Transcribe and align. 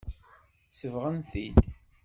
Sebɣen-t-id. 0.71 1.59